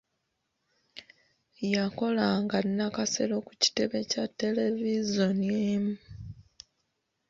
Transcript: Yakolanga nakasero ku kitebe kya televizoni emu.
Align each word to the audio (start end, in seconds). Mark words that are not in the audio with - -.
Yakolanga 1.73 2.57
nakasero 2.75 3.35
ku 3.45 3.53
kitebe 3.61 3.99
kya 4.11 4.23
televizoni 4.39 5.47
emu. 5.71 5.95